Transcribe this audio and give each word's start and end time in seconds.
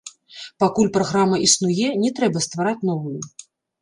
Пакуль 0.61 0.87
праграма 0.95 1.37
існуе, 1.47 1.87
не 2.07 2.11
трэба 2.21 2.43
ствараць 2.47 2.77
новую. 2.91 3.19